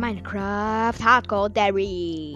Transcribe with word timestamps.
Minecraft 0.00 0.94
Hardcore 1.04 1.50
Dairy. 1.50 2.34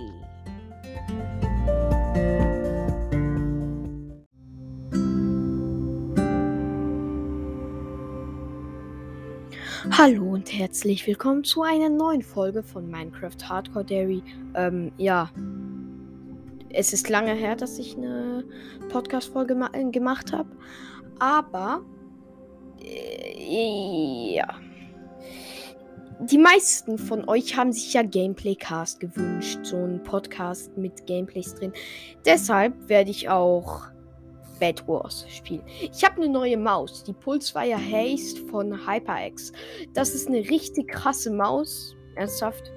Hallo 9.91 10.35
und 10.35 10.53
herzlich 10.53 11.07
willkommen 11.07 11.43
zu 11.43 11.63
einer 11.63 11.89
neuen 11.89 12.21
Folge 12.21 12.63
von 12.63 12.91
Minecraft 12.91 13.49
Hardcore 13.49 13.87
Dairy. 13.87 14.23
Ähm, 14.55 14.93
ja. 14.99 15.31
Es 16.69 16.93
ist 16.93 17.09
lange 17.09 17.33
her, 17.33 17.57
dass 17.57 17.79
ich 17.79 17.97
eine 17.97 18.45
Podcast-Folge 18.91 19.57
gemacht 19.91 20.35
habe. 20.35 20.51
Aber. 21.19 21.81
Äh, 22.83 24.35
ja 24.35 24.55
die 26.21 26.39
meisten 26.39 26.99
von 26.99 27.29
euch 27.29 27.57
haben 27.57 27.73
sich 27.73 27.93
ja 27.95 28.03
Gameplay-Cast 28.03 29.01
gewünscht, 29.01 29.59
so 29.63 29.77
ein 29.77 30.03
Podcast 30.03 30.77
mit 30.77 31.07
Gameplays 31.07 31.55
drin. 31.55 31.73
Deshalb 32.25 32.89
werde 32.89 33.11
ich 33.11 33.29
auch 33.29 33.83
Bad 34.61 34.87
Wars 34.87 35.27
spielen. 35.29 35.63
Ich 35.93 36.05
habe 36.05 36.23
eine 36.23 36.29
neue 36.29 36.57
Maus, 36.57 37.05
die 37.05 37.13
Pulsefire 37.13 37.79
Haste 37.79 38.41
von 38.47 38.87
HyperX. 38.87 39.53
Das 39.93 40.15
ist 40.15 40.29
eine 40.29 40.39
richtig 40.39 40.89
krasse 40.89 41.31
Maus. 41.31 41.95
Ernsthaft. 42.17 42.74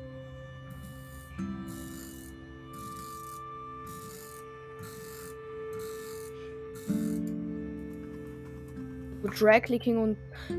Drag-Clicking 9.23 9.97
und 9.97 10.17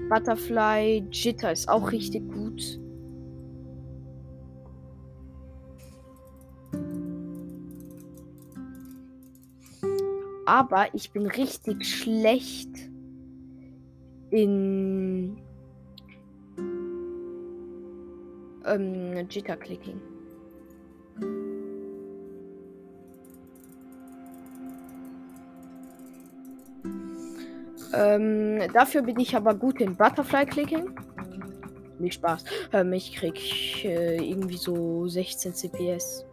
Butterfly 0.09 1.07
Jitter 1.11 1.53
ist 1.53 1.69
auch 1.69 1.91
richtig 1.93 2.27
gut. 2.31 2.81
Aber 10.47 10.87
ich 10.95 11.11
bin 11.13 11.27
richtig 11.27 11.85
schlecht 11.87 12.71
in 14.31 15.37
ähm, 18.65 19.29
Jitter-Clicking. 19.29 20.01
Ähm, 27.99 28.61
dafür 28.73 29.03
bin 29.03 29.19
ich 29.19 29.35
aber 29.35 29.55
gut 29.55 29.81
in 29.81 29.97
Butterfly-Clicking. 29.97 30.95
Nicht 31.99 32.15
Spaß. 32.15 32.45
Ähm, 32.73 32.93
ich 32.93 33.17
krieg 33.17 33.85
äh, 33.85 34.17
irgendwie 34.17 34.57
so 34.57 35.09
16 35.09 35.53
CPS. 35.53 36.25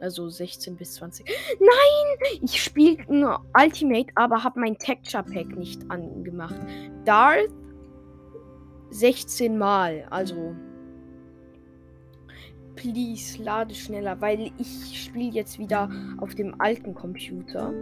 Also 0.00 0.28
16 0.28 0.76
bis 0.76 0.94
20. 0.94 1.24
Nein! 1.60 2.40
Ich 2.42 2.62
spiele 2.62 3.02
nur 3.08 3.42
Ultimate, 3.58 4.08
aber 4.16 4.44
habe 4.44 4.60
mein 4.60 4.76
Texture 4.76 5.22
Pack 5.22 5.56
nicht 5.56 5.80
angemacht. 5.90 6.56
Darth 7.06 7.48
16 8.90 9.56
Mal. 9.56 10.06
Also. 10.10 10.54
Please, 12.76 13.42
lade 13.42 13.74
schneller, 13.74 14.20
weil 14.20 14.50
ich 14.58 15.04
spiele 15.04 15.30
jetzt 15.30 15.58
wieder 15.58 15.88
auf 16.18 16.34
dem 16.34 16.60
alten 16.60 16.92
Computer. 16.94 17.72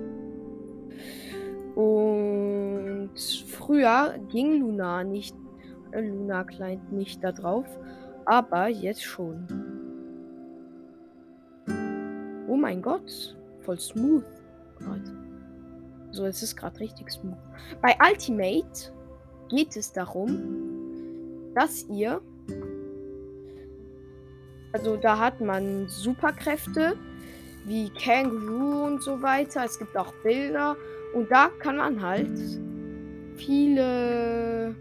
Und 1.74 2.81
früher 3.46 4.18
ging 4.30 4.60
Luna 4.60 5.04
nicht, 5.04 5.36
äh, 5.92 6.00
Luna 6.00 6.44
Client 6.44 6.92
nicht 6.92 7.22
da 7.22 7.32
drauf, 7.32 7.66
aber 8.24 8.68
jetzt 8.68 9.02
schon. 9.02 9.46
Oh 12.48 12.56
mein 12.56 12.82
Gott, 12.82 13.36
voll 13.60 13.78
smooth 13.78 14.24
gerade. 14.78 15.16
So, 16.10 16.26
es 16.26 16.42
ist 16.42 16.56
gerade 16.56 16.78
richtig 16.80 17.10
smooth. 17.10 17.38
Bei 17.80 17.96
Ultimate 18.06 18.92
geht 19.48 19.76
es 19.76 19.92
darum, 19.92 21.52
dass 21.54 21.86
ihr 21.88 22.20
also 24.72 24.96
da 24.96 25.18
hat 25.18 25.40
man 25.40 25.86
Superkräfte 25.88 26.96
wie 27.64 27.90
Kangaroo 27.90 28.86
und 28.86 29.02
so 29.02 29.22
weiter. 29.22 29.64
Es 29.64 29.78
gibt 29.78 29.96
auch 29.96 30.12
Bilder 30.22 30.76
und 31.14 31.30
da 31.30 31.50
kann 31.58 31.76
man 31.76 32.00
halt 32.00 32.30
viele 33.46 34.76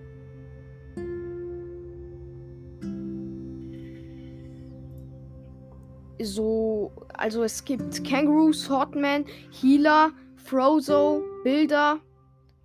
so, 6.24 6.92
also 7.14 7.44
es 7.44 7.64
gibt 7.64 8.04
Kangaroo, 8.04 8.54
Swordman, 8.54 9.26
Healer, 9.52 10.12
Frozo, 10.36 11.24
Bilder, 11.44 12.00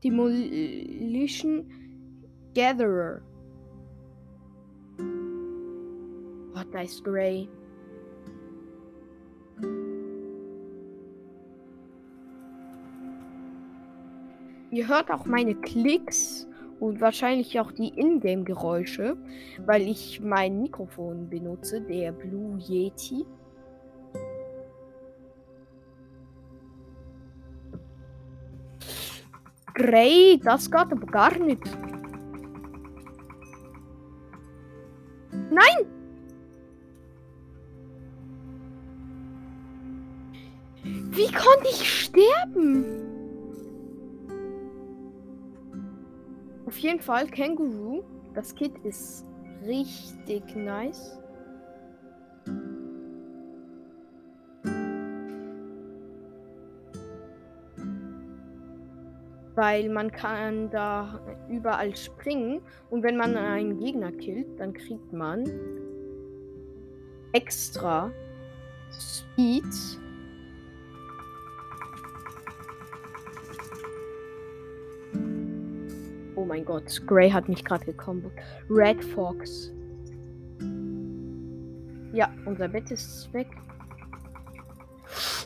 Demolition, 0.03 1.65
Gatherer. 2.55 3.23
What 6.53 6.75
is 6.75 7.01
Grey? 7.01 7.49
Ihr 14.71 14.89
hört 14.89 15.11
auch 15.11 15.27
meine 15.27 15.55
Klicks 15.55 16.47
und 16.81 17.01
wahrscheinlich 17.01 17.59
auch 17.61 17.73
die 17.73 17.89
Ingame-Geräusche, 17.99 19.17
weil 19.65 19.83
ich 19.83 20.21
mein 20.21 20.63
Mikrofon 20.63 21.29
benutze, 21.31 21.81
der 21.81 22.13
Blue 22.13 22.59
Yeti. 22.59 23.25
Grey, 29.75 30.41
das 30.43 30.71
geht 30.71 30.81
aber 30.81 31.07
gar 31.07 31.39
nicht. 31.39 31.63
Nein! 35.51 35.87
Wie 40.83 41.33
konnte 41.33 41.69
ich 41.71 42.05
sterben? 42.05 43.16
Auf 46.77 46.83
jeden 46.83 47.01
Fall 47.01 47.27
Känguru. 47.27 48.03
Das 48.35 48.55
Kit 48.55 48.73
ist 48.85 49.25
richtig 49.65 50.43
nice. 50.55 51.19
Weil 59.55 59.89
man 59.89 60.13
kann 60.13 60.69
da 60.69 61.19
überall 61.49 61.97
springen 61.97 62.61
und 62.91 63.03
wenn 63.03 63.17
man 63.17 63.39
einen 63.39 63.79
Gegner 63.79 64.13
killt, 64.13 64.61
dann 64.61 64.75
kriegt 64.75 65.15
man 65.15 65.49
extra 67.33 68.13
Speed 68.91 69.65
mein 76.57 76.65
Gott, 76.65 77.03
Gray 77.07 77.31
hat 77.31 77.51
mich 77.51 77.63
gerade 77.63 77.85
gekommen. 77.85 78.31
Red 78.71 79.05
Fox. 79.05 79.71
Ja, 82.15 82.33
unser 82.47 82.67
Bett 82.67 82.91
ist 82.91 83.31
weg. 83.35 83.49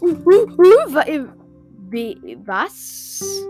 Uh, 0.01 0.07
uh, 0.07 0.47
uh, 0.57 1.27
was? 2.47 3.45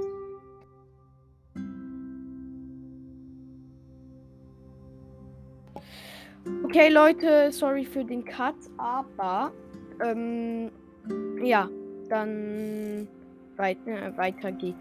Okay, 6.65 6.89
Leute, 6.89 7.53
sorry 7.53 7.84
für 7.84 8.04
den 8.06 8.24
Cut, 8.24 8.54
aber 8.78 9.53
ähm, 10.03 10.71
ja, 11.42 11.68
dann 12.09 13.06
weiter, 13.59 14.16
weiter 14.16 14.51
geht's. 14.51 14.78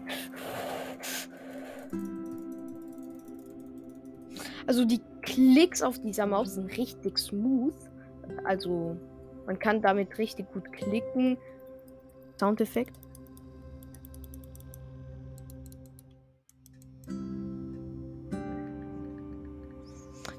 Also 4.66 4.84
die 4.84 5.00
Klicks 5.22 5.82
auf 5.82 5.98
dieser 6.00 6.26
Maus 6.26 6.54
sind 6.54 6.76
richtig 6.76 7.18
smooth. 7.18 7.74
Also 8.44 8.96
man 9.46 9.58
kann 9.58 9.82
damit 9.82 10.18
richtig 10.18 10.50
gut 10.52 10.72
klicken. 10.72 11.36
Soundeffekt. 12.38 12.96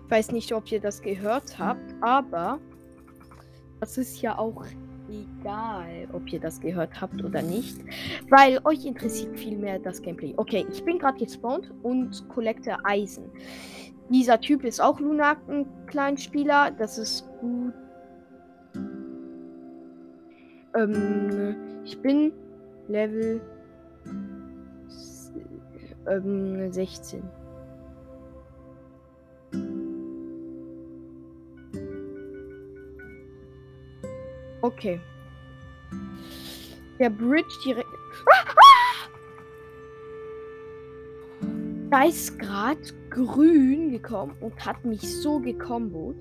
Ich 0.06 0.18
weiß 0.18 0.32
nicht, 0.32 0.52
ob 0.52 0.70
ihr 0.72 0.82
das 0.82 1.02
gehört 1.02 1.58
habt, 1.58 1.96
aber 2.02 2.60
das 3.80 3.98
ist 3.98 4.22
ja 4.22 4.38
auch 4.38 4.66
egal, 5.10 6.08
ob 6.14 6.32
ihr 6.32 6.40
das 6.40 6.60
gehört 6.60 7.00
habt 7.00 7.24
oder 7.24 7.42
nicht, 7.42 7.78
weil 8.30 8.60
euch 8.66 8.86
interessiert 8.86 9.38
viel 9.38 9.58
mehr 9.58 9.80
das 9.80 10.02
Gameplay. 10.02 10.34
Okay, 10.38 10.66
ich 10.72 10.84
bin 10.84 11.00
gerade 11.00 11.18
gespawnt 11.18 11.72
und 11.84 12.28
collecte 12.30 12.78
Eisen. 12.84 13.26
Dieser 14.12 14.42
Typ 14.42 14.66
ist 14.66 14.82
auch 14.82 15.00
Lunak, 15.00 15.38
ein 15.48 15.66
Kleinspieler. 15.88 16.72
Das 16.72 16.98
ist 16.98 17.26
gut. 17.40 17.74
Ähm, 20.76 21.56
ich 21.86 21.98
bin 22.02 22.34
Level 22.90 23.40
ähm, 26.08 26.74
16. 26.74 27.24
Okay. 34.62 35.00
Der 37.00 37.10
Bridge 37.10 37.48
direkt. 37.66 37.88
Ah, 38.30 38.46
ah 38.56 38.61
ist 42.00 42.40
gerade 42.40 42.80
grün 43.10 43.92
gekommen 43.92 44.34
und 44.40 44.66
hat 44.66 44.86
mich 44.86 45.02
so 45.02 45.40
gekombot. 45.40 46.16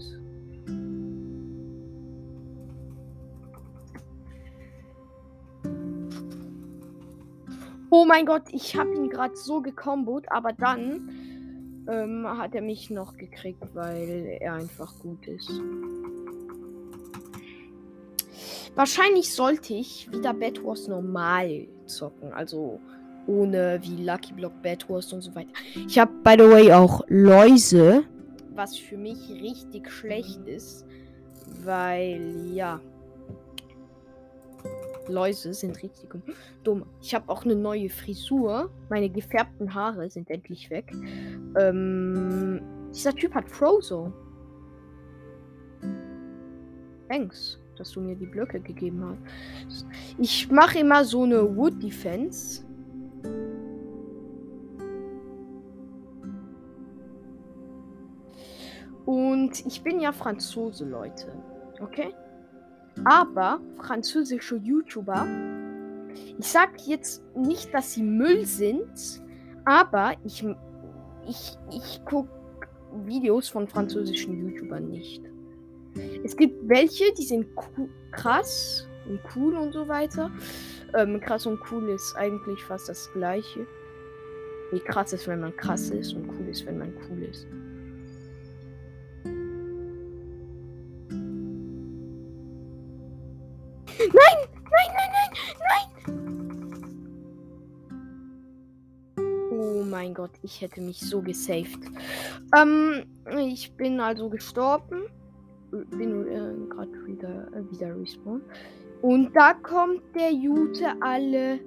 Oh 7.88 8.04
mein 8.04 8.26
Gott, 8.26 8.42
ich 8.50 8.76
habe 8.76 8.94
ihn 8.94 9.08
gerade 9.08 9.36
so 9.36 9.62
gekombot, 9.62 10.24
aber 10.30 10.52
dann 10.52 11.08
ähm, 11.88 12.26
hat 12.26 12.54
er 12.54 12.62
mich 12.62 12.90
noch 12.90 13.16
gekriegt, 13.16 13.62
weil 13.72 14.38
er 14.40 14.54
einfach 14.54 14.92
gut 14.98 15.26
ist. 15.28 15.50
Wahrscheinlich 18.74 19.32
sollte 19.32 19.74
ich 19.74 20.10
wieder 20.12 20.34
Bad 20.34 20.64
Wars 20.64 20.88
normal 20.88 21.68
zocken. 21.86 22.32
Also 22.32 22.80
ohne 23.30 23.78
wie 23.82 24.04
Lucky 24.04 24.32
Block, 24.32 24.52
Bad 24.62 24.88
Wars 24.88 25.12
und 25.12 25.20
so 25.22 25.34
weiter. 25.34 25.50
Ich 25.86 25.98
habe, 25.98 26.12
by 26.24 26.34
the 26.38 26.50
way, 26.50 26.72
auch 26.72 27.02
Läuse. 27.08 28.04
Was 28.54 28.76
für 28.76 28.96
mich 28.96 29.30
richtig 29.30 29.90
schlecht 29.90 30.46
ist. 30.46 30.86
Weil, 31.64 32.50
ja. 32.52 32.80
Läuse 35.08 35.54
sind 35.54 35.82
richtig 35.82 36.08
dumm. 36.62 36.84
Ich 37.00 37.14
habe 37.14 37.28
auch 37.28 37.44
eine 37.44 37.56
neue 37.56 37.88
Frisur. 37.88 38.70
Meine 38.88 39.08
gefärbten 39.08 39.74
Haare 39.74 40.08
sind 40.08 40.30
endlich 40.30 40.70
weg. 40.70 40.92
Ähm, 41.58 42.60
dieser 42.92 43.14
Typ 43.14 43.34
hat 43.34 43.48
Frozo. 43.48 44.12
Thanks 47.08 47.60
dass 47.80 47.92
du 47.92 48.00
mir 48.02 48.14
die 48.14 48.26
Blöcke 48.26 48.60
gegeben 48.60 49.02
hast. 49.64 49.86
Ich 50.18 50.50
mache 50.50 50.80
immer 50.80 51.02
so 51.02 51.22
eine 51.22 51.56
Wood 51.56 51.82
Defense. 51.82 52.62
Und 59.50 59.66
ich 59.66 59.82
bin 59.82 59.98
ja 59.98 60.12
Franzose, 60.12 60.84
Leute. 60.84 61.32
Okay? 61.80 62.14
Aber 63.04 63.60
französische 63.78 64.56
YouTuber, 64.56 65.26
ich 66.38 66.46
sag 66.46 66.80
jetzt 66.86 67.24
nicht, 67.34 67.74
dass 67.74 67.94
sie 67.94 68.04
Müll 68.04 68.46
sind, 68.46 69.20
aber 69.64 70.12
ich, 70.24 70.44
ich, 71.28 71.58
ich 71.72 72.04
gucke 72.04 72.30
Videos 73.06 73.48
von 73.48 73.66
französischen 73.66 74.38
YouTubern 74.38 74.88
nicht. 74.88 75.22
Es 76.22 76.36
gibt 76.36 76.68
welche, 76.68 77.12
die 77.14 77.24
sind 77.24 77.46
krass 78.12 78.86
und 79.08 79.18
cool 79.34 79.56
und 79.56 79.72
so 79.72 79.88
weiter. 79.88 80.30
Ähm, 80.94 81.20
krass 81.20 81.46
und 81.46 81.58
cool 81.72 81.88
ist 81.88 82.14
eigentlich 82.16 82.62
fast 82.62 82.88
das 82.88 83.10
gleiche. 83.14 83.66
Wie 84.70 84.80
krass 84.80 85.12
ist, 85.12 85.26
wenn 85.26 85.40
man 85.40 85.56
krass 85.56 85.90
ist 85.90 86.12
und 86.12 86.28
cool 86.28 86.48
ist, 86.48 86.64
wenn 86.66 86.78
man 86.78 86.92
cool 87.10 87.24
ist. 87.24 87.48
Oh 99.60 99.84
mein 99.84 100.14
Gott, 100.14 100.30
ich 100.42 100.62
hätte 100.62 100.80
mich 100.80 101.00
so 101.00 101.20
gesaved. 101.20 101.80
Ähm, 102.56 103.04
ich 103.36 103.72
bin 103.76 104.00
also 104.00 104.30
gestorben 104.30 105.02
bin 105.70 106.26
äh, 106.26 106.68
gerade 106.68 107.06
wieder, 107.06 107.48
äh, 107.52 107.70
wieder 107.70 107.96
respawn. 107.96 108.42
Und 109.02 109.34
da 109.34 109.54
kommt 109.54 110.02
der 110.14 110.32
Jute 110.32 110.86
alle. 111.00 111.60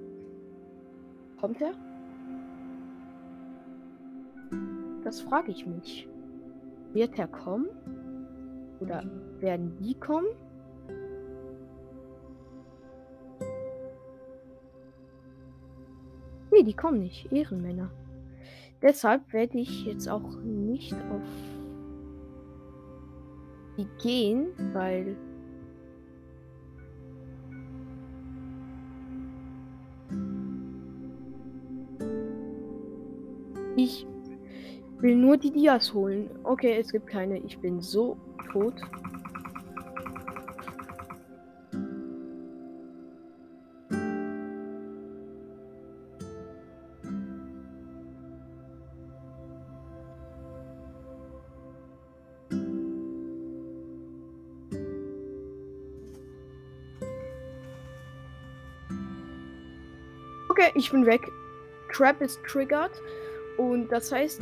Kommt 1.40 1.62
er? 1.62 1.74
Das 5.04 5.22
frage 5.22 5.52
ich 5.52 5.66
mich. 5.66 6.08
Wird 6.94 7.18
er 7.18 7.28
kommen? 7.28 7.68
Oder 8.80 9.04
werden 9.40 9.76
die 9.80 9.96
kommen? 9.96 10.28
Die 16.66 16.74
kommen 16.74 17.00
nicht. 17.00 17.32
Ehrenmänner. 17.32 17.92
Deshalb 18.82 19.34
werde 19.34 19.58
ich 19.58 19.86
jetzt 19.86 20.08
auch 20.10 20.36
nicht 20.44 20.94
auf 20.94 21.22
die 23.78 23.88
gehen, 24.02 24.48
weil 24.74 25.18
ich 33.76 34.06
will 35.00 35.16
nur 35.16 35.38
die 35.38 35.52
Dias 35.52 35.94
holen. 35.94 36.30
Okay, 36.44 36.78
es 36.80 36.92
gibt 36.92 37.08
keine. 37.08 37.40
Ich 37.40 37.58
bin 37.60 37.82
so 37.82 38.18
tot. 38.52 38.76
Ich 60.76 60.92
bin 60.92 61.06
weg. 61.06 61.22
Trap 61.92 62.22
ist 62.22 62.40
triggered. 62.46 62.92
Und 63.58 63.92
das 63.92 64.12
heißt, 64.12 64.42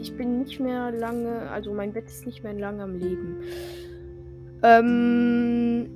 ich 0.00 0.16
bin 0.16 0.38
nicht 0.38 0.60
mehr 0.60 0.92
lange, 0.92 1.50
also 1.50 1.72
mein 1.72 1.92
Bett 1.92 2.06
ist 2.06 2.24
nicht 2.24 2.44
mehr 2.44 2.52
lange 2.52 2.82
am 2.82 2.98
Leben. 2.98 3.42
Ähm. 4.62 5.90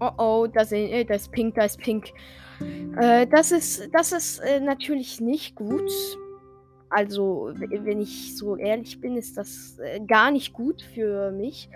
Oh 0.00 0.10
oh, 0.18 0.46
das, 0.52 0.72
äh, 0.72 1.04
das 1.04 1.22
ist 1.22 1.32
pink, 1.32 1.54
das 1.54 1.72
ist 1.72 1.80
pink. 1.80 2.06
Äh, 2.96 3.26
das 3.26 3.52
ist, 3.52 3.88
das 3.92 4.12
ist 4.12 4.38
äh, 4.40 4.60
natürlich 4.60 5.20
nicht 5.20 5.54
gut. 5.54 5.90
Also, 6.88 7.52
wenn 7.54 8.00
ich 8.00 8.36
so 8.36 8.56
ehrlich 8.56 9.00
bin, 9.00 9.16
ist 9.16 9.36
das 9.36 9.78
äh, 9.78 10.00
gar 10.00 10.30
nicht 10.30 10.52
gut 10.52 10.82
für 10.82 11.30
mich. 11.30 11.68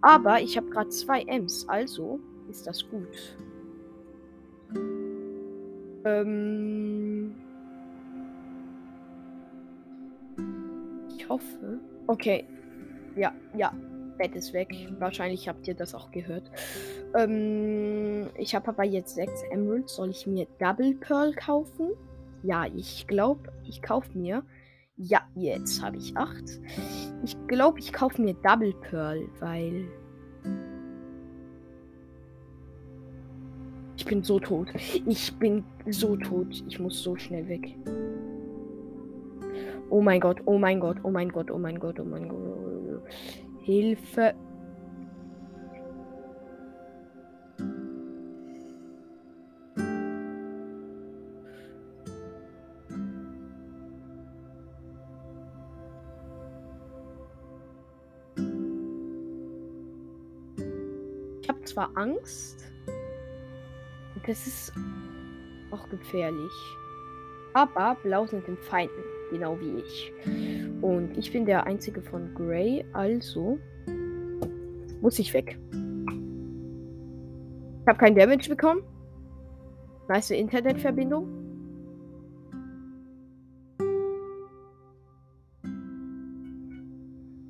Aber 0.00 0.40
ich 0.40 0.56
habe 0.56 0.70
gerade 0.70 0.88
zwei 0.88 1.22
Ms, 1.22 1.66
also 1.68 2.20
ist 2.48 2.66
das 2.66 2.88
gut. 2.88 3.36
Ähm. 6.06 7.34
Ich 11.16 11.28
hoffe. 11.28 11.80
Okay. 12.06 12.46
Ja, 13.16 13.32
ja. 13.56 13.72
Bett 14.16 14.34
ist 14.34 14.54
weg. 14.54 14.68
Wahrscheinlich 14.98 15.48
habt 15.48 15.68
ihr 15.68 15.74
das 15.74 15.94
auch 15.94 16.10
gehört. 16.10 16.50
Ähm, 17.14 18.28
ich 18.38 18.54
habe 18.54 18.68
aber 18.68 18.84
jetzt 18.84 19.14
sechs 19.14 19.42
Emeralds. 19.50 19.96
Soll 19.96 20.10
ich 20.10 20.26
mir 20.26 20.46
Double 20.58 20.94
Pearl 20.94 21.34
kaufen? 21.34 21.90
Ja, 22.42 22.66
ich 22.66 23.06
glaube, 23.06 23.52
ich 23.64 23.82
kaufe 23.82 24.16
mir. 24.16 24.42
Ja, 24.96 25.20
jetzt 25.34 25.82
habe 25.82 25.98
ich 25.98 26.16
acht. 26.16 26.60
Ich 27.24 27.36
glaube, 27.48 27.80
ich 27.80 27.92
kaufe 27.92 28.22
mir 28.22 28.34
Double 28.34 28.72
Pearl, 28.88 29.28
weil 29.40 29.86
bin 34.06 34.22
so 34.22 34.38
tot. 34.38 34.68
Ich 35.06 35.32
bin 35.38 35.64
so 35.90 36.16
tot. 36.16 36.64
Ich 36.68 36.78
muss 36.78 37.02
so 37.02 37.16
schnell 37.16 37.46
weg. 37.48 37.76
Oh 39.90 40.00
mein 40.00 40.20
Gott, 40.20 40.40
oh 40.46 40.58
mein 40.58 40.80
Gott, 40.80 40.98
oh 41.02 41.10
mein 41.10 41.30
Gott, 41.30 41.50
oh 41.50 41.58
mein 41.58 41.78
Gott, 41.78 42.00
oh 42.00 42.04
mein 42.04 42.28
Gott. 42.28 43.02
Hilfe. 43.60 44.34
Ich 61.42 61.48
habe 61.48 61.62
zwar 61.62 61.90
Angst, 61.94 62.65
das 64.24 64.46
ist 64.46 64.72
auch 65.70 65.88
gefährlich. 65.88 66.52
Aber 67.54 67.96
Blau 68.02 68.26
sind 68.26 68.46
den 68.46 68.56
Feinden, 68.58 69.02
genau 69.30 69.58
wie 69.60 69.80
ich. 69.80 70.12
Und 70.82 71.16
ich 71.16 71.32
bin 71.32 71.46
der 71.46 71.64
einzige 71.64 72.02
von 72.02 72.34
Grey, 72.34 72.84
also 72.92 73.58
muss 75.00 75.18
ich 75.18 75.32
weg. 75.32 75.58
Ich 77.82 77.88
habe 77.88 77.98
kein 77.98 78.14
Damage 78.14 78.48
bekommen. 78.48 78.82
Nice 80.08 80.30
Internetverbindung. 80.30 81.28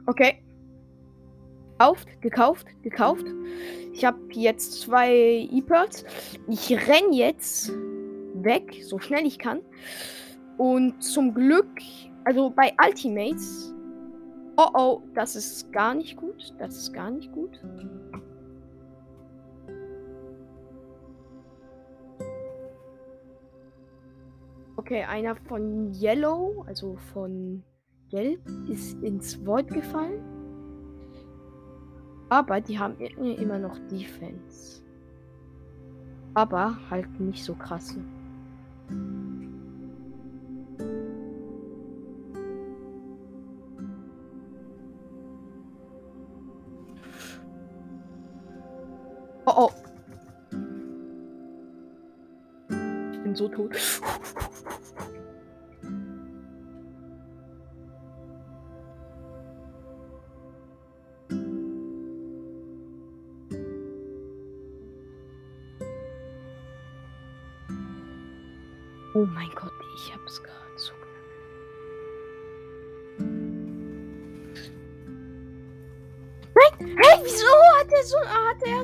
Okay. 0.07 0.46
Gekauft, 1.79 2.09
gekauft, 2.23 2.67
gekauft. 2.83 3.27
Ich 3.93 4.03
habe 4.07 4.19
jetzt 4.33 4.81
zwei 4.81 5.13
E-Pearls. 5.13 6.07
Ich 6.49 6.71
renn 6.89 7.13
jetzt 7.13 7.71
weg, 8.35 8.81
so 8.83 8.99
schnell 8.99 9.27
ich 9.27 9.39
kann. 9.39 9.61
Und 10.57 11.03
zum 11.03 11.35
Glück, 11.35 11.69
also 12.25 12.49
bei 12.49 12.75
Ultimates. 12.83 13.75
Oh 14.57 14.69
oh, 14.73 15.03
das 15.15 15.37
ist 15.37 15.71
gar 15.71 15.95
nicht 15.95 16.17
gut. 16.17 16.55
Das 16.59 16.79
ist 16.79 16.95
gar 16.95 17.11
nicht 17.11 17.31
gut. 17.33 17.61
Okay, 24.79 25.03
einer 25.05 25.37
von 25.37 25.93
Yellow, 25.93 26.65
also 26.67 26.97
von 27.13 27.63
Gelb, 28.09 28.41
ist 28.71 29.03
ins 29.03 29.45
Void 29.45 29.69
gefallen. 29.69 30.36
Aber 32.29 32.61
die 32.61 32.79
haben 32.79 32.99
immer 32.99 33.59
noch 33.59 33.79
Defense. 33.91 34.83
Aber 36.35 36.77
halt 36.91 37.21
nicht 37.21 37.45
so 37.45 37.55
krasse. 37.55 38.01
Oh 49.47 49.69
oh. 49.69 49.71
Ich 53.13 53.23
bin 53.23 53.35
so 53.37 53.49
tot. 53.49 53.77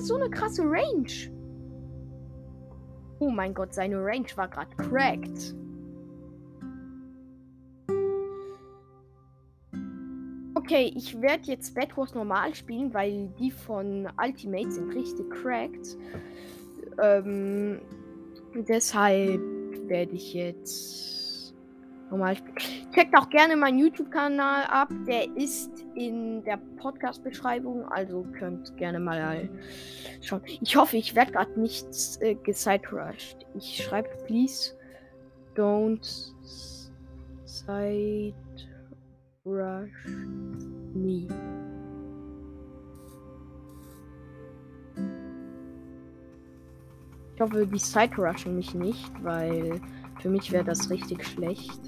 so 0.06 0.16
eine 0.16 0.30
krasse 0.30 0.62
Range? 0.62 1.30
Oh 3.18 3.30
mein 3.30 3.54
Gott, 3.54 3.72
seine 3.72 4.02
Range 4.02 4.26
war 4.34 4.48
gerade 4.48 4.74
cracked. 4.76 5.54
Okay, 10.54 10.92
ich 10.96 11.20
werde 11.20 11.44
jetzt 11.46 11.74
Bad 11.74 11.96
Wars 11.96 12.14
normal 12.14 12.54
spielen, 12.54 12.92
weil 12.94 13.28
die 13.38 13.50
von 13.50 14.08
Ultimate 14.20 14.70
sind 14.70 14.94
richtig 14.94 15.28
cracked. 15.30 15.96
Ähm, 17.00 17.80
deshalb 18.54 19.40
werde 19.88 20.12
ich 20.12 20.34
jetzt 20.34 21.21
normal 22.12 22.36
spielen. 22.36 22.92
Checkt 22.94 23.16
auch 23.16 23.28
gerne 23.30 23.56
meinen 23.56 23.78
YouTube-Kanal 23.78 24.64
ab. 24.64 24.88
Der 25.06 25.34
ist 25.36 25.84
in 25.94 26.44
der 26.44 26.58
Podcast-Beschreibung. 26.76 27.84
Also 27.86 28.24
könnt 28.38 28.76
gerne 28.76 29.00
mal 29.00 29.48
schauen. 30.20 30.42
Ich 30.60 30.76
hoffe, 30.76 30.96
ich 30.96 31.14
werde 31.14 31.32
gerade 31.32 31.58
nicht 31.58 31.86
äh, 32.20 32.34
gesiderushed. 32.34 33.38
Ich 33.54 33.82
schreibe, 33.84 34.08
please 34.26 34.74
don't 35.56 36.32
side 37.44 38.34
rush 39.44 39.90
me. 40.94 41.26
Ich 47.34 47.40
hoffe, 47.40 47.66
die 47.66 47.78
Side 47.78 48.14
rushen 48.16 48.56
mich 48.56 48.74
nicht, 48.74 49.10
weil 49.24 49.80
für 50.22 50.30
mich 50.30 50.52
wäre 50.52 50.62
das 50.62 50.88
richtig 50.88 51.26
schlecht. 51.26 51.80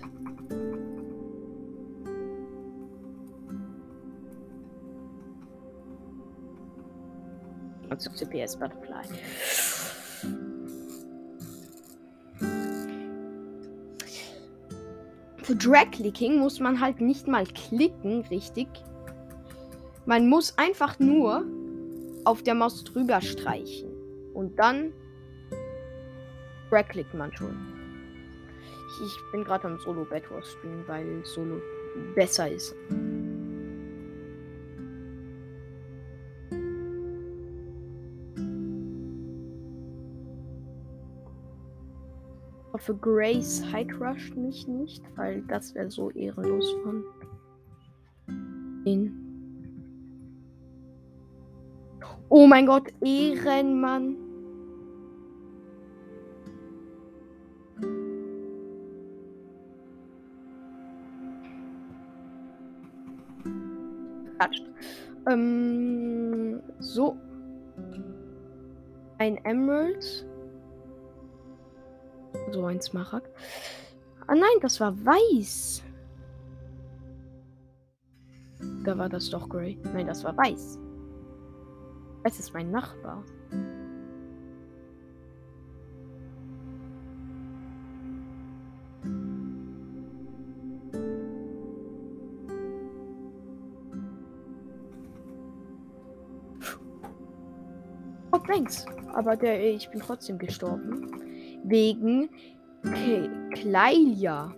Also 7.88 8.10
CPS 8.10 8.56
Butterfly. 8.56 9.04
Für 15.44 15.54
Drag-Clicking 15.54 16.40
muss 16.40 16.58
man 16.58 16.80
halt 16.80 17.00
nicht 17.00 17.28
mal 17.28 17.46
klicken, 17.46 18.22
richtig. 18.22 18.66
Man 20.06 20.28
muss 20.28 20.58
einfach 20.58 20.98
nur 20.98 21.44
auf 22.24 22.42
der 22.42 22.54
Maus 22.54 22.82
drüber 22.82 23.20
streichen. 23.20 23.90
Und 24.32 24.58
dann 24.58 24.92
klickt 26.88 27.14
man 27.14 27.32
schon. 27.36 27.83
Ich, 29.00 29.06
ich 29.06 29.18
bin 29.32 29.44
gerade 29.44 29.66
am 29.66 29.78
Solo 29.78 30.06
Wars 30.10 30.52
Stream, 30.52 30.84
weil 30.86 31.24
Solo 31.24 31.60
besser 32.14 32.50
ist. 32.50 32.74
hoffe, 42.84 42.94
Grace 43.00 43.64
High 43.72 43.88
rusht 44.00 44.36
mich 44.36 44.66
nicht, 44.68 45.02
weil 45.16 45.42
das 45.42 45.74
wäre 45.74 45.90
so 45.90 46.10
ehrenlos 46.10 46.70
von 46.82 47.04
ihn. 48.84 49.20
Oh 52.28 52.46
mein 52.46 52.66
Gott, 52.66 52.92
Ehrenmann. 53.00 54.16
Ähm, 65.28 66.62
so. 66.78 67.16
Ein 69.18 69.36
Emerald. 69.44 70.26
So 72.52 72.64
ein 72.66 72.80
Smaragd. 72.80 73.30
Ah 74.26 74.34
nein, 74.34 74.58
das 74.60 74.80
war 74.80 74.94
weiß. 75.04 75.82
Da 78.84 78.98
war 78.98 79.08
das 79.08 79.30
doch 79.30 79.48
grey. 79.48 79.78
Nein, 79.92 80.06
das 80.06 80.24
war 80.24 80.36
weiß. 80.36 80.78
Es 82.24 82.38
ist 82.38 82.54
mein 82.54 82.70
Nachbar. 82.70 83.22
Thanks. 98.64 98.87
Aber 99.12 99.37
der, 99.37 99.62
ich 99.62 99.90
bin 99.90 100.00
trotzdem 100.00 100.38
gestorben. 100.38 101.11
Wegen 101.64 102.30
Kleilia. 103.52 104.54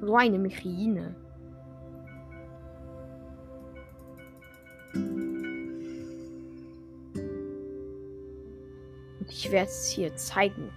So 0.00 0.16
eine 0.16 0.38
Mechine. 0.38 1.16
Und 9.20 9.30
ich 9.30 9.50
werde 9.50 9.68
es 9.68 9.88
hier 9.88 10.14
zeigen. 10.16 10.70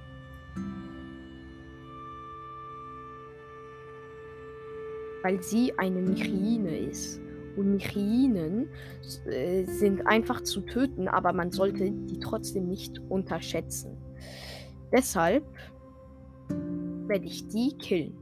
Weil 5.23 5.41
sie 5.43 5.77
eine 5.77 6.01
Mechine 6.01 6.77
ist. 6.77 7.19
Und 7.57 7.73
Mechinen 7.73 8.69
äh, 9.25 9.65
sind 9.65 10.05
einfach 10.07 10.41
zu 10.41 10.61
töten, 10.61 11.07
aber 11.07 11.33
man 11.33 11.51
sollte 11.51 11.91
die 11.91 12.19
trotzdem 12.19 12.67
nicht 12.69 13.01
unterschätzen. 13.09 13.97
Deshalb 14.91 15.43
werde 17.07 17.25
ich 17.25 17.47
die 17.47 17.75
killen. 17.77 18.15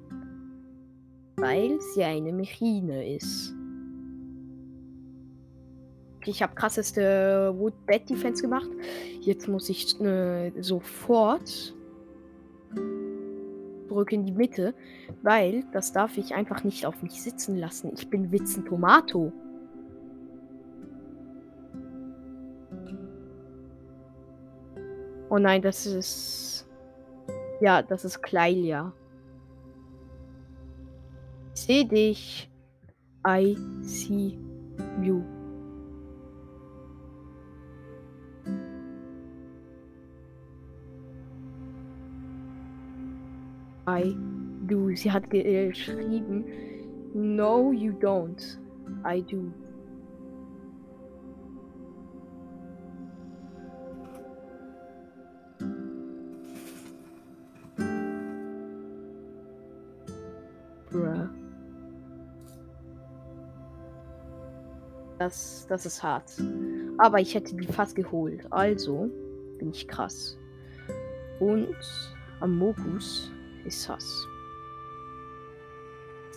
Weil 1.37 1.79
sie 1.93 2.03
eine 2.03 2.31
Mechine 2.31 3.15
ist. 3.15 3.53
Ich 6.25 6.41
habe 6.41 6.55
krasseste 6.55 7.53
Wood 7.55 7.73
Bed 7.85 8.09
Defense 8.09 8.41
gemacht. 8.41 8.69
Jetzt 9.21 9.47
muss 9.47 9.69
ich 9.69 9.99
äh, 10.01 10.51
sofort 10.61 11.75
zurück 13.95 14.11
in 14.11 14.25
die 14.25 14.33
Mitte, 14.33 14.73
weil 15.21 15.63
das 15.71 15.93
darf 15.93 16.17
ich 16.17 16.35
einfach 16.35 16.65
nicht 16.65 16.85
auf 16.85 17.01
mich 17.01 17.23
sitzen 17.23 17.55
lassen. 17.55 17.91
Ich 17.93 18.09
bin 18.09 18.29
Witzen 18.31 18.65
Tomato. 18.65 19.31
Oh 25.29 25.37
nein, 25.37 25.61
das 25.61 25.85
ist. 25.85 26.67
Ja, 27.61 27.81
das 27.81 28.03
ist 28.03 28.21
Kleilia. 28.21 28.91
Ich 31.55 31.61
sehe 31.61 31.85
dich. 31.85 32.51
I 33.25 33.57
see 33.81 34.37
you. 35.01 35.34
I 43.87 44.15
do. 44.67 44.95
Sie 44.95 45.11
hat 45.11 45.29
geschrieben. 45.29 46.45
No, 47.13 47.71
you 47.71 47.93
don't. 47.93 48.57
I 49.05 49.21
do. 49.21 49.51
Das, 65.25 65.65
das 65.67 65.85
ist 65.85 66.03
hart. 66.03 66.31
Aber 66.97 67.19
ich 67.19 67.33
hätte 67.33 67.55
die 67.55 67.65
fast 67.65 67.95
geholt. 67.95 68.45
Also 68.51 69.09
bin 69.57 69.71
ich 69.71 69.87
krass. 69.87 70.37
Und 71.39 71.75
Amogus 72.41 73.31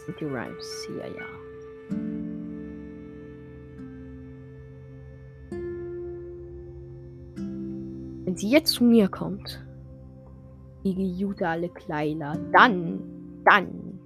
sind 0.09 0.21
die 0.21 0.25
Rhymes. 0.25 0.89
Ja, 0.97 1.07
ja. 1.07 1.27
Wenn 8.25 8.37
sie 8.37 8.51
jetzt 8.51 8.73
zu 8.73 8.85
mir 8.85 9.09
kommt, 9.09 9.65
die 10.85 11.19
Juda 11.19 11.53
alle 11.53 11.69
Kleider, 11.69 12.39
dann, 12.53 13.43
dann 13.45 13.99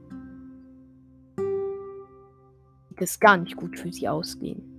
wird 2.88 3.02
es 3.02 3.20
gar 3.20 3.36
nicht 3.36 3.56
gut 3.56 3.78
für 3.78 3.92
sie 3.92 4.08
ausgehen. 4.08 4.71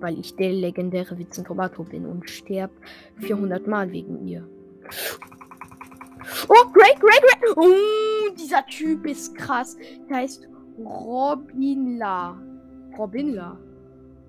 Weil 0.00 0.18
ich 0.18 0.36
der 0.36 0.52
legendäre 0.52 1.18
Witzentomato 1.18 1.82
bin 1.82 2.06
und 2.06 2.28
sterb 2.28 2.70
400 3.16 3.66
Mal 3.66 3.90
wegen 3.90 4.26
ihr. 4.26 4.48
Oh, 6.48 6.70
great, 6.72 7.00
great, 7.00 7.20
great. 7.20 7.56
Oh, 7.56 8.34
dieser 8.38 8.64
Typ 8.66 9.06
ist 9.06 9.34
krass. 9.34 9.76
Der 10.08 10.18
heißt 10.18 10.48
Robinla. 10.78 12.40
Robinla. 12.96 13.58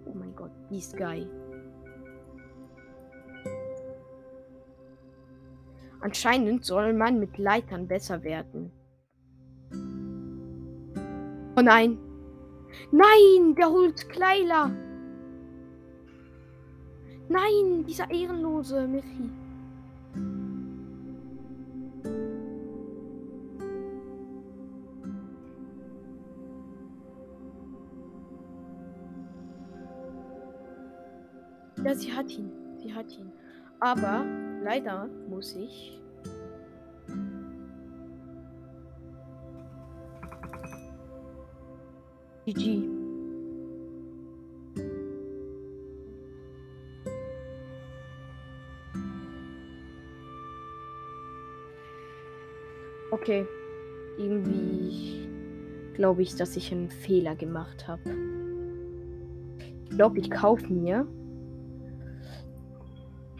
Oh 0.05 0.13
mein 0.13 0.35
Gott, 0.35 0.51
this 0.69 0.91
guy. 0.95 1.27
Anscheinend 6.01 6.65
soll 6.65 6.93
man 6.93 7.19
mit 7.19 7.37
Leitern 7.37 7.87
besser 7.87 8.23
werden. 8.23 8.71
Oh 11.57 11.61
nein. 11.61 11.97
Nein, 12.91 13.55
der 13.55 13.69
holt 13.69 14.07
Kleila. 14.09 14.71
Nein, 17.29 17.85
dieser 17.85 18.09
ehrenlose 18.09 18.87
Michi. 18.87 19.29
Ja, 31.83 31.93
sie 31.95 32.11
hat 32.11 32.31
ihn. 32.31 32.51
Sie 32.77 32.93
hat 32.93 33.11
ihn. 33.11 33.31
Aber 33.79 34.25
leider 34.63 35.07
muss 35.29 35.55
ich. 35.55 36.01
GG. 42.47 42.88
Okay. 53.29 53.45
Irgendwie 54.17 55.29
glaube 55.93 56.23
ich, 56.23 56.35
dass 56.35 56.57
ich 56.57 56.71
einen 56.71 56.89
Fehler 56.89 57.35
gemacht 57.35 57.87
habe. 57.87 58.01
Ich 59.83 59.91
glaube, 59.91 60.17
ich 60.17 60.31
kaufe 60.31 60.65
mir 60.73 61.07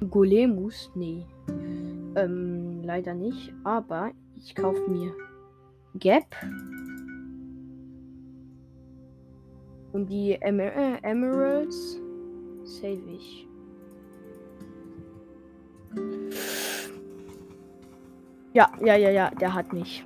Golemus. 0.08 0.92
Nee. 0.94 1.26
Ähm, 2.16 2.84
leider 2.84 3.16
nicht. 3.16 3.52
Aber 3.64 4.12
ich 4.36 4.54
kaufe 4.54 4.88
mir 4.92 5.12
Gap. 5.96 6.36
Und 9.92 10.08
die 10.08 10.34
Emer 10.40 10.72
äh, 10.76 11.00
Emeralds 11.02 12.00
save 12.64 13.02
ich. 13.16 13.49
Ja, 18.54 18.68
ja, 18.84 18.96
ja, 18.96 19.10
ja, 19.12 19.30
der 19.30 19.54
hat 19.54 19.74
mich. 19.74 20.04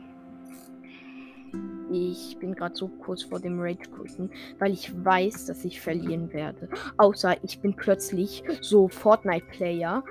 Ich 1.92 2.38
bin 2.40 2.56
gerade 2.56 2.76
so 2.76 2.88
kurz 2.88 3.24
vor 3.24 3.40
dem 3.40 3.60
Rage 3.60 3.90
Quitten, 3.92 4.32
weil 4.58 4.74
ich 4.74 4.92
weiß, 5.06 5.46
dass 5.46 5.64
ich 5.64 5.80
verlieren 5.80 6.34
werde. 6.34 6.68
Außer 6.98 7.36
ich 7.44 7.62
bin 7.62 7.76
plötzlich 7.76 8.44
so 8.62 8.88
Fortnite-Player. 8.88 10.04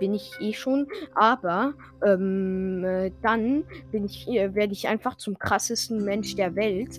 Bin 0.00 0.14
ich 0.14 0.32
eh 0.40 0.52
schon. 0.52 0.88
Aber 1.14 1.74
ähm, 2.04 3.12
dann 3.22 3.64
bin 3.92 4.04
ich, 4.04 4.26
äh, 4.28 4.54
werde 4.54 4.72
ich 4.72 4.88
einfach 4.88 5.14
zum 5.16 5.38
krassesten 5.38 6.04
Mensch 6.04 6.34
der 6.34 6.56
Welt. 6.56 6.98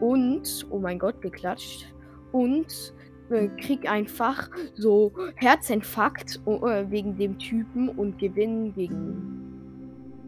Und, 0.00 0.66
oh 0.70 0.80
mein 0.80 0.98
Gott, 0.98 1.22
geklatscht. 1.22 1.94
Und 2.32 2.92
äh, 3.30 3.48
krieg 3.60 3.88
einfach 3.88 4.50
so 4.74 5.12
Herzinfarkt 5.36 6.40
äh, 6.46 6.90
wegen 6.90 7.16
dem 7.16 7.38
Typen 7.38 7.88
und 7.88 8.18
gewinn 8.18 8.74
wegen. 8.74 9.39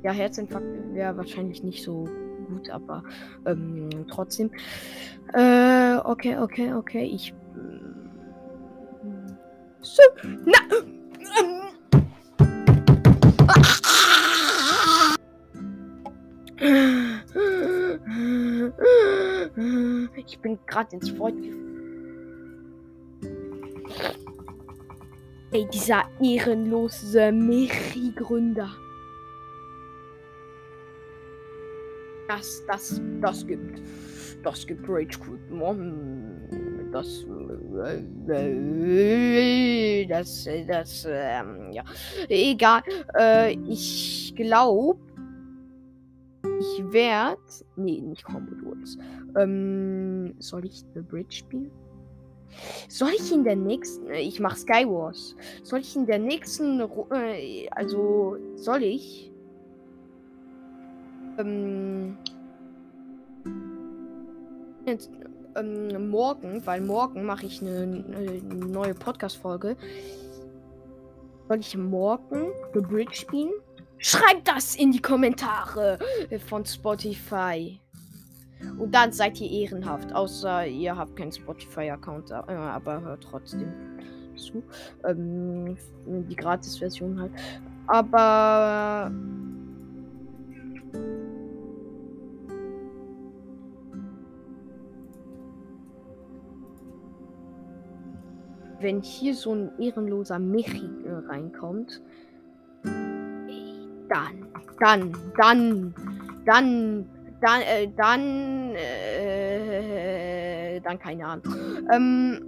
Ja, 0.03 0.11
Herzinfarkt 0.11 0.67
wäre 0.95 1.17
wahrscheinlich 1.17 1.63
nicht 1.63 1.85
so 1.85 2.09
gut, 2.49 2.71
aber 2.71 3.05
ähm, 3.47 3.89
trotzdem. 4.11 4.51
Äh, 5.33 5.97
okay, 6.05 6.39
okay, 6.39 6.73
okay. 6.73 7.05
Ich. 7.05 7.33
So, 9.81 10.03
na, 10.45 10.59
ich 20.27 20.39
bin 20.41 20.59
gerade 20.67 20.97
ins 20.97 21.19
Void. 21.19 21.35
Ey, 25.53 25.67
dieser 25.73 26.05
ehrenlose 26.21 27.31
Michi-Gründer. 27.31 28.71
Das, 32.37 32.63
das, 32.67 33.01
das 33.21 33.47
gibt. 33.47 33.83
Das 34.43 34.67
gibt 34.67 34.89
Rage 34.89 35.19
Quit. 35.19 35.41
Das. 36.91 37.27
Das. 40.09 40.49
Das. 40.67 41.07
Ähm, 41.09 41.73
ja. 41.73 41.85
Egal. 42.29 42.83
Äh, 43.19 43.53
ich 43.69 44.33
glaube. 44.35 44.99
Ich 46.59 46.93
werde. 46.93 47.39
Nee, 47.77 48.01
nicht 48.01 48.25
Combo 48.25 48.55
Duels. 48.55 48.97
Ähm, 49.37 50.35
soll 50.39 50.65
ich 50.65 50.85
The 50.95 51.01
Bridge 51.01 51.37
spielen? 51.37 51.71
Soll 52.89 53.11
ich 53.17 53.31
in 53.33 53.45
der 53.45 53.57
nächsten. 53.57 54.11
Ich 54.11 54.41
mach 54.41 54.57
Skywars. 54.57 55.37
Soll 55.63 55.81
ich 55.81 55.95
in 55.97 56.07
der 56.07 56.19
nächsten. 56.19 56.81
Äh, 57.11 57.69
also. 57.73 58.39
Soll 58.57 58.85
ich 58.85 59.32
ähm, 61.39 62.17
jetzt, 64.87 65.11
ähm, 65.57 66.11
morgen, 66.11 66.65
weil 66.67 66.81
morgen 66.81 67.25
mache 67.25 67.47
ich 67.47 67.61
eine, 67.63 67.83
eine 67.83 68.67
neue 68.67 68.95
Podcast-Folge. 68.95 69.77
Soll 71.49 71.61
ich 71.61 71.77
morgen 71.77 72.53
The 72.75 72.81
Bridge 72.81 73.15
spielen? 73.15 73.53
Schreibt 73.99 74.49
das 74.49 74.75
in 74.75 74.91
die 74.91 75.01
Kommentare 75.01 75.99
von 76.49 76.65
Spotify. 76.65 77.79
Und 78.79 78.95
dann 78.95 79.13
seid 79.13 79.41
ihr 79.41 79.51
ehrenhaft. 79.51 80.13
Außer 80.13 80.67
ihr 80.67 80.97
habt 80.97 81.17
keinen 81.17 81.33
Spotify-Account, 81.33 82.31
äh, 82.31 82.35
aber 82.35 83.01
hört 83.01 83.25
trotzdem 83.25 83.73
zu. 84.37 84.63
Ähm, 85.05 85.77
die 86.07 86.37
Gratis-Version 86.37 87.21
halt. 87.21 87.33
Aber 87.87 89.13
wenn 98.83 99.01
hier 99.01 99.35
so 99.35 99.55
ein 99.55 99.71
ehrenloser 99.79 100.39
Michi 100.39 100.91
reinkommt, 101.29 102.03
dann, 102.83 104.47
dann, 104.81 105.13
dann, 105.39 105.95
dann, 106.45 107.09
dann, 107.41 107.63
äh, 107.63 107.89
dann, 107.97 108.75
äh, 108.75 110.81
dann 110.81 110.99
keine 110.99 111.27
Ahnung. 111.27 111.45
Ähm, 111.93 112.45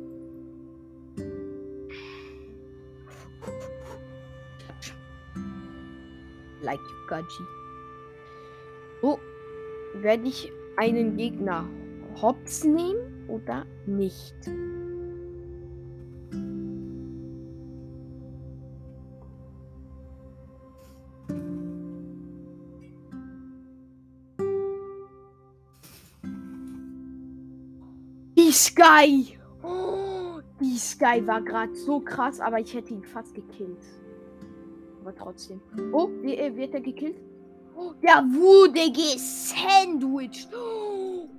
like 6.62 6.80
Gaji. 7.08 7.24
So, 9.02 9.18
werde 10.00 10.26
ich 10.26 10.50
einen 10.76 11.16
Gegner 11.16 11.68
hops 12.20 12.64
nehmen 12.64 13.28
oder 13.28 13.64
nicht? 13.86 14.34
Sky! 28.54 29.36
Oh, 29.64 30.40
die 30.60 30.78
Sky 30.78 31.26
war 31.26 31.42
gerade 31.42 31.74
so 31.74 31.98
krass, 31.98 32.38
aber 32.38 32.60
ich 32.60 32.72
hätte 32.72 32.94
ihn 32.94 33.02
fast 33.02 33.34
gekillt. 33.34 33.84
Aber 35.00 35.12
trotzdem. 35.12 35.60
Oh, 35.92 36.08
wie, 36.22 36.36
äh, 36.36 36.54
wird 36.54 36.72
er 36.72 36.80
gekillt? 36.80 37.16
Der 38.00 38.22
wurde 38.30 38.92
gesandwiched. 38.92 40.48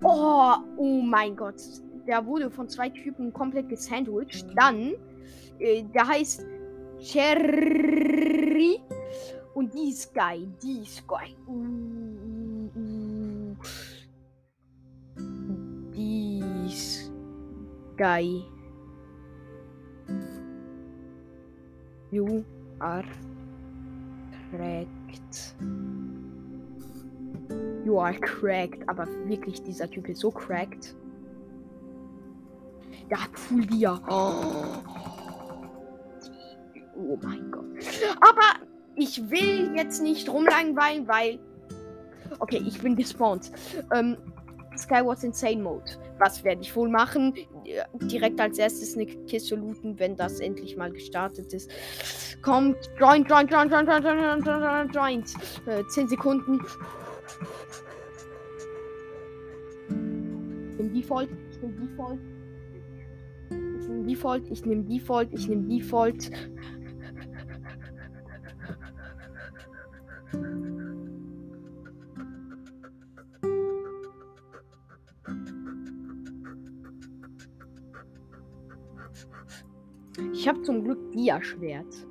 Oh, 0.04 0.56
oh 0.76 1.02
mein 1.02 1.38
Gott. 1.38 1.62
Der 2.06 2.26
wurde 2.26 2.52
von 2.52 2.68
zwei 2.68 2.90
Typen 2.90 3.32
komplett 3.32 3.70
gesandwiched. 3.70 4.46
Dann, 4.56 4.96
äh, 5.60 5.84
der 5.84 6.08
heißt 6.08 6.46
Cherry. 7.00 8.82
Und 9.54 9.74
die 9.74 9.94
Sky, 9.94 10.46
die 10.62 10.84
Sky. 10.86 11.34
Uh, 11.48 12.05
Sky. 17.96 18.44
You 22.12 22.44
are 22.82 23.06
cracked. 24.52 25.56
You 27.86 27.98
are 27.98 28.14
cracked. 28.20 28.90
Aber 28.90 29.08
wirklich, 29.28 29.64
dieser 29.64 29.90
Typ 29.90 30.10
ist 30.10 30.20
so 30.20 30.30
cracked. 30.30 30.94
Der 33.10 33.24
hat 33.24 33.40
Full 33.40 33.66
Gear. 33.66 34.02
Oh. 34.10 34.84
oh 36.98 37.20
mein 37.24 37.50
Gott. 37.50 37.64
Aber 38.20 38.68
ich 38.96 39.30
will 39.30 39.74
jetzt 39.76 40.02
nicht 40.02 40.28
rumlangweilen, 40.28 41.08
weil. 41.08 41.40
Okay, 42.40 42.62
ich 42.66 42.82
bin 42.82 42.98
gespawnt. 42.98 43.52
Ähm, 43.94 44.18
Skywars 44.78 45.24
Insane 45.24 45.64
Mode. 45.64 45.92
Was 46.18 46.44
werde 46.44 46.62
ich 46.62 46.76
wohl 46.76 46.90
machen? 46.90 47.34
Direkt 48.02 48.40
als 48.40 48.58
erstes 48.58 48.96
eine 48.96 49.06
Kiste 49.06 49.56
looten, 49.56 50.00
wenn 50.00 50.16
das 50.16 50.40
endlich 50.40 50.78
mal 50.78 50.92
gestartet 50.92 51.54
ist. 51.54 51.70
Kommt, 52.42 52.78
join, 53.00 53.26
join, 53.26 53.48
join, 53.48 53.70
join, 53.70 53.86
join, 53.86 54.04
join, 54.04 54.44
join, 54.44 54.62
join, 54.62 54.92
join. 54.92 55.24
Äh, 55.66 55.84
10 55.90 56.08
Sekunden. 56.08 56.62
Ich 60.72 60.78
nehme 60.78 60.90
Default, 60.90 61.30
ich 61.52 61.62
nehme 61.62 61.74
Default. 61.74 62.20
Ich 63.52 63.88
nehme 63.88 64.04
Default, 64.06 64.52
ich 64.52 64.66
nehme 64.66 64.84
Default, 64.84 65.34
ich 65.34 65.48
nehme 65.48 65.68
Default. 65.68 66.24
Ich 66.24 66.32
habe 80.48 80.62
zum 80.62 80.84
Glück 80.84 81.12
Dia-Schwert. 81.12 82.08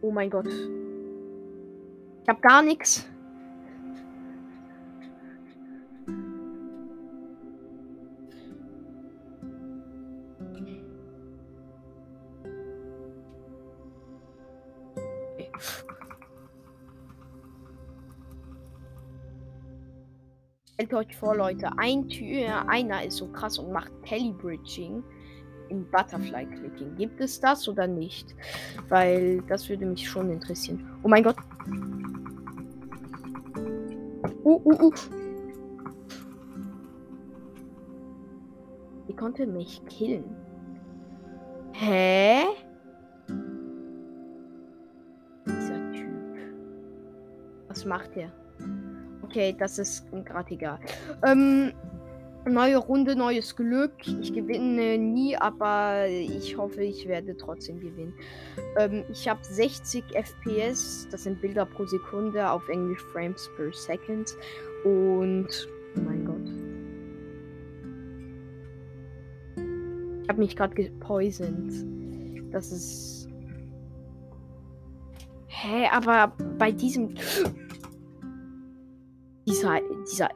Oh 0.00 0.10
mein 0.10 0.30
Gott. 0.30 0.46
Ich 0.46 2.28
habe 2.28 2.40
gar 2.40 2.62
nichts. 2.62 3.08
Stellt 20.74 20.94
euch 20.94 21.16
vor, 21.16 21.34
Leute, 21.34 21.70
ein 21.76 22.08
Tür, 22.08 22.68
einer 22.68 23.04
ist 23.04 23.16
so 23.16 23.26
krass 23.32 23.58
und 23.58 23.72
macht 23.72 23.90
Telebridging 24.04 25.02
im 25.68 25.84
Butterfly 25.90 26.46
Clicking. 26.46 26.96
Gibt 26.96 27.20
es 27.20 27.40
das 27.40 27.68
oder 27.68 27.86
nicht? 27.86 28.34
Weil 28.88 29.42
das 29.48 29.68
würde 29.68 29.86
mich 29.86 30.08
schon 30.08 30.30
interessieren. 30.30 30.84
Oh 31.02 31.08
mein 31.08 31.22
Gott. 31.22 31.36
Uh, 34.44 34.60
uh, 34.64 34.86
uh. 34.86 34.92
Die 39.08 39.14
konnte 39.14 39.46
mich 39.46 39.84
killen. 39.86 40.24
Hä? 41.72 42.44
Dieser 45.46 45.92
Typ. 45.92 46.10
Was 47.68 47.84
macht 47.84 48.16
er? 48.16 48.32
Okay, 49.22 49.54
das 49.58 49.78
ist 49.78 50.10
gerade 50.24 50.54
egal. 50.54 50.78
Ähm, 51.26 51.72
Neue 52.48 52.78
Runde, 52.78 53.14
neues 53.14 53.54
Glück. 53.54 53.92
Ich 54.20 54.32
gewinne 54.32 54.96
nie, 54.96 55.36
aber 55.36 56.06
ich 56.08 56.56
hoffe, 56.56 56.82
ich 56.82 57.06
werde 57.06 57.36
trotzdem 57.36 57.78
gewinnen. 57.78 58.14
Ähm, 58.78 59.04
ich 59.10 59.28
habe 59.28 59.40
60 59.42 60.04
FPS, 60.14 61.06
das 61.10 61.24
sind 61.24 61.40
Bilder 61.40 61.66
pro 61.66 61.84
Sekunde, 61.86 62.50
auf 62.50 62.66
Englisch 62.68 63.02
Frames 63.12 63.50
per 63.56 63.72
Second. 63.72 64.34
Und, 64.84 65.68
oh 65.96 66.00
mein 66.00 66.24
Gott. 66.24 66.68
Ich 70.22 70.28
habe 70.28 70.38
mich 70.40 70.56
gerade 70.56 70.74
gepoisoned. 70.74 71.72
Das 72.52 72.72
ist. 72.72 73.28
Hä, 75.46 75.88
aber 75.92 76.32
bei 76.58 76.72
diesem. 76.72 77.14
Dieser, 79.46 79.80
dieser 80.10 80.28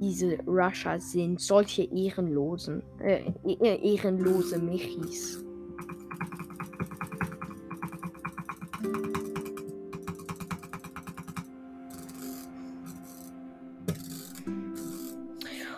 diese 0.00 0.38
Rusher 0.46 1.00
sind 1.00 1.40
solche 1.40 1.84
ehrenlosen, 1.84 2.82
äh, 3.00 3.32
e-, 3.44 3.94
ehrenlose 3.94 4.58
Michis. 4.58 5.44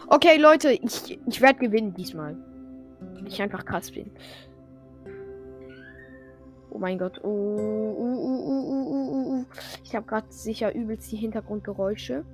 Okay, 0.08 0.38
Leute, 0.38 0.72
ich, 0.72 1.18
ich 1.26 1.40
werde 1.42 1.58
gewinnen 1.58 1.92
diesmal. 1.92 2.36
Ich 3.26 3.42
einfach 3.42 3.64
krass 3.64 3.90
bin. 3.90 4.10
Oh 6.70 6.78
mein 6.78 6.98
Gott. 6.98 7.20
Oh, 7.22 7.28
oh, 7.28 8.04
oh, 8.48 9.44
ich 9.84 9.94
habe 9.94 10.06
gerade 10.06 10.26
sicher 10.30 10.74
übelst 10.74 11.10
die 11.10 11.16
Hintergrundgeräusche. 11.16 12.24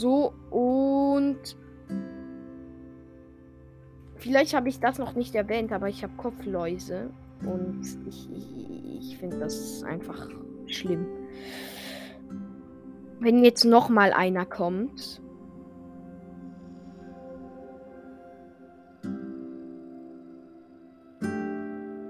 So, 0.00 0.32
und 0.48 1.58
vielleicht 4.16 4.54
habe 4.54 4.70
ich 4.70 4.80
das 4.80 4.98
noch 4.98 5.14
nicht 5.14 5.34
erwähnt, 5.34 5.72
aber 5.72 5.90
ich 5.90 6.02
habe 6.02 6.14
Kopfläuse 6.16 7.10
und 7.44 7.82
ich, 8.08 8.30
ich, 8.32 8.98
ich 8.98 9.18
finde 9.18 9.40
das 9.40 9.82
einfach 9.82 10.26
schlimm. 10.64 11.06
Wenn 13.18 13.44
jetzt 13.44 13.66
noch 13.66 13.90
mal 13.90 14.14
einer 14.14 14.46
kommt. 14.46 15.20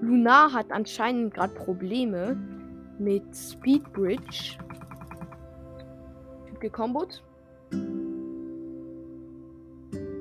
Lunar 0.01 0.53
hat 0.53 0.71
anscheinend 0.71 1.35
gerade 1.35 1.55
Probleme 1.55 2.37
mit 3.01 3.35
Speedbridge. 3.35 4.59
Gekombot. 6.61 7.25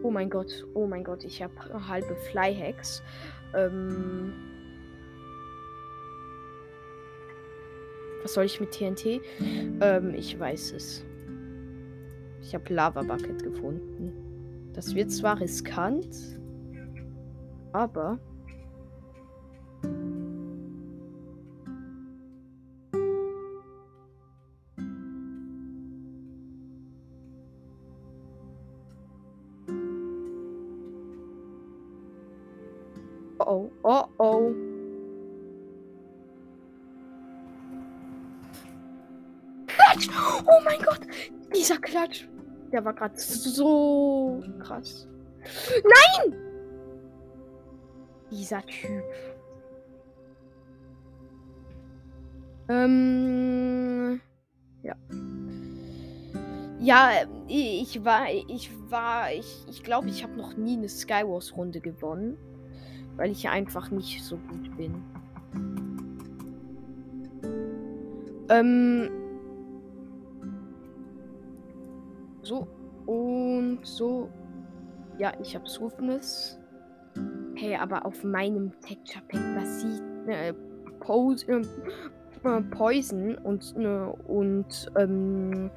Oh 0.09 0.11
mein 0.11 0.31
Gott, 0.31 0.65
oh 0.73 0.87
mein 0.87 1.03
Gott, 1.03 1.23
ich 1.23 1.43
habe 1.43 1.53
halbe 1.87 2.15
Flyhacks. 2.15 3.03
Ähm 3.53 4.33
Was 8.23 8.33
soll 8.33 8.45
ich 8.45 8.59
mit 8.59 8.71
TNT? 8.71 9.21
Ähm, 9.81 10.15
ich 10.15 10.39
weiß 10.39 10.71
es. 10.71 11.05
Ich 12.41 12.55
habe 12.55 12.73
Lava 12.73 13.03
Bucket 13.03 13.43
gefunden. 13.43 14.71
Das 14.73 14.95
wird 14.95 15.11
zwar 15.11 15.39
riskant, 15.39 16.39
aber 17.71 18.17
Klatsch! 41.99 42.27
Der 42.71 42.85
war 42.85 42.93
gerade 42.93 43.17
so 43.17 44.43
krass. 44.59 45.07
Nein! 45.83 46.35
Dieser 48.31 48.61
Typ. 48.65 49.03
Ähm. 52.69 54.21
Ja. 54.83 54.95
Ja, 56.79 57.09
ich 57.47 58.05
war, 58.05 58.27
ich 58.29 58.71
war, 58.89 59.33
ich, 59.33 59.65
ich 59.67 59.83
glaube, 59.83 60.09
ich 60.09 60.23
habe 60.23 60.33
noch 60.33 60.55
nie 60.55 60.77
eine 60.77 60.87
Skywars-Runde 60.87 61.81
gewonnen 61.81 62.37
weil 63.19 63.31
ich 63.31 63.49
einfach 63.49 63.91
nicht 63.91 64.23
so 64.23 64.37
gut 64.37 64.77
bin. 64.77 65.03
Ähm. 68.49 69.18
So. 72.49 72.67
Und 73.05 73.79
so. 73.83 74.27
Ja, 75.19 75.31
ich 75.39 75.55
habe 75.55 75.69
Swiftness. 75.69 76.57
Hey, 77.55 77.75
aber 77.75 78.05
auf 78.05 78.23
meinem 78.23 78.71
Texture 78.81 79.23
Pack, 79.27 79.41
das 79.55 79.81
sieht 79.81 80.01
äh, 80.27 80.53
Pose, 80.99 81.45
äh, 81.47 82.61
Poison 82.71 83.35
und, 83.43 83.75
äh, 83.77 83.87
und, 84.27 84.91
ähm, 84.97 85.69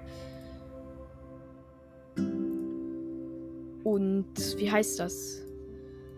und 3.85 4.35
wie 4.57 4.71
heißt 4.71 5.01
das? 5.01 5.43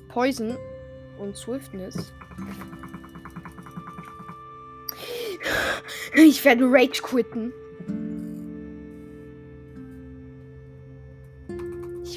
Poison 0.09 0.57
und 1.19 1.37
Swiftness. 1.37 2.12
Ich 6.14 6.45
werde 6.45 6.64
Rage 6.67 7.03
quitten. 7.03 7.53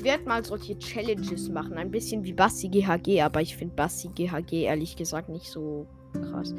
Werde 0.07 0.23
mal 0.23 0.43
solche 0.43 0.79
Challenges 0.79 1.49
machen. 1.49 1.73
Ein 1.77 1.91
bisschen 1.91 2.23
wie 2.23 2.31
Bassi 2.31 2.69
GHG, 2.69 3.21
aber 3.21 3.41
ich 3.41 3.57
finde 3.57 3.75
Bassi 3.75 4.07
GHG 4.07 4.63
ehrlich 4.63 4.95
gesagt 4.95 5.27
nicht 5.27 5.51
so 5.51 5.85
krass. 6.13 6.55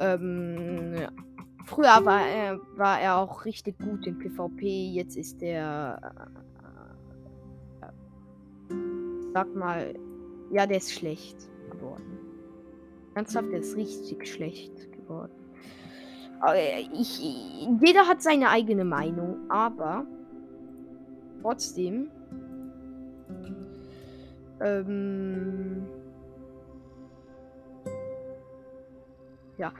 Ähm, 0.00 0.94
ja. 0.94 1.10
Früher 1.66 2.04
war 2.04 2.26
er, 2.26 2.60
war 2.76 3.00
er 3.00 3.16
auch 3.16 3.44
richtig 3.44 3.78
gut 3.78 4.06
in 4.06 4.18
PvP. 4.18 4.92
Jetzt 4.92 5.16
ist 5.16 5.42
er. 5.42 6.00
Äh, 7.82 8.74
äh, 8.74 9.32
sag 9.34 9.54
mal. 9.54 9.94
Ja, 10.52 10.66
der 10.66 10.76
ist 10.78 10.92
schlecht 10.92 11.36
geworden. 11.70 12.16
Ernsthaft, 13.14 13.50
der 13.50 13.58
ist 13.58 13.76
richtig 13.76 14.26
schlecht 14.26 14.92
geworden. 14.92 15.32
Ich, 16.92 17.18
jeder 17.18 18.06
hat 18.06 18.22
seine 18.22 18.50
eigene 18.50 18.84
Meinung, 18.84 19.50
aber 19.50 20.06
trotzdem. 21.42 22.10
Ähm, 24.60 25.86
ja. 29.58 29.72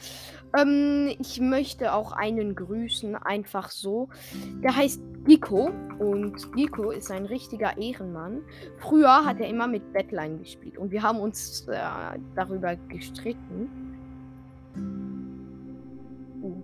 Ähm, 0.57 1.15
ich 1.21 1.41
möchte 1.41 1.93
auch 1.93 2.13
einen 2.13 2.55
grüßen, 2.55 3.15
einfach 3.17 3.71
so. 3.71 4.09
Der 4.63 4.77
heißt 4.77 5.01
Nico. 5.27 5.71
Und 5.99 6.55
Nico 6.55 6.91
ist 6.91 7.11
ein 7.11 7.27
richtiger 7.27 7.77
Ehrenmann. 7.79 8.43
Früher 8.79 9.25
hat 9.25 9.41
er 9.41 9.49
immer 9.49 9.69
mit 9.69 9.93
Badline 9.93 10.39
gespielt. 10.39 10.79
Und 10.79 10.91
wir 10.91 11.03
haben 11.03 11.21
uns 11.21 11.67
äh, 11.69 11.79
darüber 12.35 12.77
gestritten. 12.89 13.71
Uh, 16.43 16.63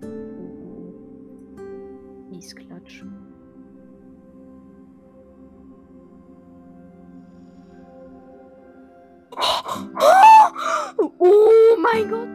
mein 11.95 12.09
Gott! 12.09 12.27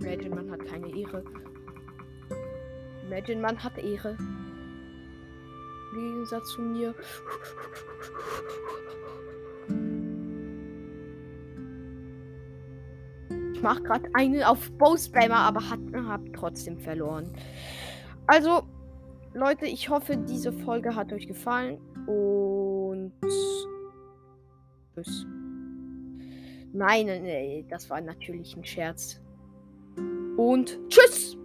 Imagine, 0.00 0.34
man 0.34 0.50
hat 0.50 0.64
keine 0.66 0.88
Ehre. 0.88 1.24
Imagine, 3.06 3.40
man 3.40 3.62
hat 3.62 3.78
Ehre. 3.78 4.16
Im 5.92 5.98
Gegensatz 5.98 6.48
zu 6.48 6.62
mir. 6.62 6.94
Ich 13.54 13.62
mache 13.62 13.82
gerade 13.82 14.10
einen 14.14 14.42
auf 14.42 14.72
Bow-Spammer, 14.72 15.36
aber 15.36 15.70
hat, 15.70 15.78
hab 15.94 16.20
trotzdem 16.32 16.80
verloren. 16.80 17.32
Also, 18.26 18.62
Leute, 19.34 19.66
ich 19.66 19.88
hoffe, 19.88 20.16
diese 20.16 20.52
Folge 20.52 20.94
hat 20.94 21.12
euch 21.12 21.26
gefallen. 21.26 21.78
Und. 22.06 23.12
Tschüss. 24.94 25.26
Nein, 26.74 27.06
nee, 27.06 27.64
das 27.68 27.90
war 27.90 28.00
natürlich 28.00 28.56
ein 28.56 28.64
Scherz 28.64 29.20
und 30.36 30.78
tschüss! 30.88 31.36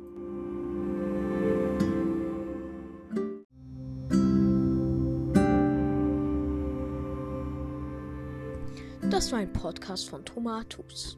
Das 9.09 9.31
war 9.31 9.39
ein 9.39 9.51
Podcast 9.51 10.09
von 10.09 10.23
Tomatus. 10.23 11.17